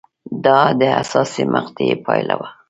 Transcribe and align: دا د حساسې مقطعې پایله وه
دا 0.45 0.59
د 0.79 0.81
حساسې 0.97 1.43
مقطعې 1.53 1.95
پایله 2.05 2.35
وه 2.39 2.49